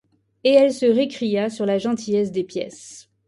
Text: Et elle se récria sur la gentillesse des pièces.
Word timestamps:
Et 0.43 0.49
elle 0.49 0.73
se 0.73 0.87
récria 0.87 1.51
sur 1.51 1.67
la 1.67 1.77
gentillesse 1.77 2.31
des 2.31 2.43
pièces. 2.43 3.11